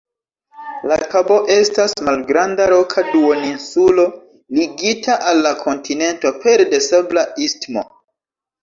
[0.91, 4.07] La kabo estas malgranda roka duoninsulo
[4.61, 7.89] ligita al la kontinento pere de sabla istmo.